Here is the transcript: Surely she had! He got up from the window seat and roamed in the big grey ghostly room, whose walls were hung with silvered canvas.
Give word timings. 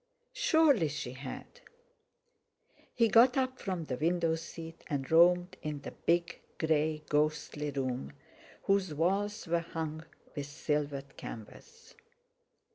Surely 0.33 0.87
she 0.87 1.11
had! 1.11 1.61
He 2.95 3.07
got 3.07 3.37
up 3.37 3.59
from 3.59 3.83
the 3.85 3.97
window 3.97 4.33
seat 4.33 4.83
and 4.87 5.11
roamed 5.11 5.57
in 5.61 5.81
the 5.81 5.91
big 5.91 6.41
grey 6.57 7.03
ghostly 7.07 7.69
room, 7.69 8.11
whose 8.63 8.95
walls 8.95 9.45
were 9.45 9.59
hung 9.59 10.03
with 10.35 10.47
silvered 10.47 11.17
canvas. 11.17 11.93